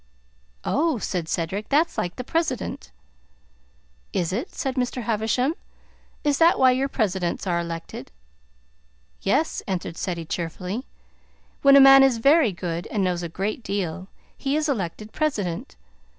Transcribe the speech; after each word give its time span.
"Oh!" 0.63 0.97
said 0.97 1.29
Cedric; 1.29 1.69
"that's 1.69 1.95
like 1.95 2.15
the 2.15 2.23
President." 2.23 2.91
"Is 4.13 4.33
it?" 4.33 4.49
said 4.51 4.73
Mr. 4.73 5.03
Havisham. 5.03 5.53
"Is 6.23 6.39
that 6.39 6.57
why 6.57 6.71
your 6.71 6.87
presidents 6.89 7.45
are 7.45 7.59
elected?" 7.59 8.11
"Yes," 9.21 9.61
answered 9.67 9.97
Ceddie 9.97 10.25
cheerfully. 10.25 10.87
"When 11.61 11.75
a 11.75 11.79
man 11.79 12.01
is 12.01 12.17
very 12.17 12.51
good 12.51 12.87
and 12.87 13.03
knows 13.03 13.21
a 13.21 13.29
great 13.29 13.61
deal, 13.61 14.07
he 14.35 14.55
is 14.55 14.67
elected 14.67 15.11
president. 15.13 15.75